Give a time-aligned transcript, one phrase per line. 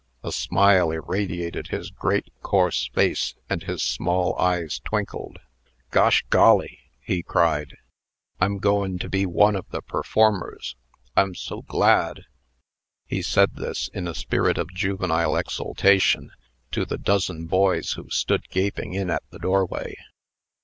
[0.23, 5.37] A smile irradiated his great, coarse face, and his small eyes twinkled.
[5.91, 7.77] "Gosh golly!" he cried;
[8.39, 10.75] "I'm goin' to be one of the performers.
[11.15, 12.23] I'm so glad!"
[13.05, 16.31] He said this, in a spirit of juvenile exultation,
[16.71, 19.95] to the dozen boys who stood gaping in at the doorway.